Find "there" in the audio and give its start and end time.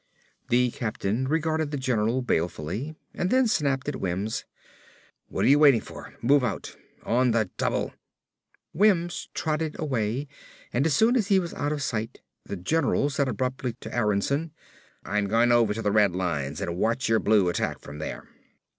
17.99-18.25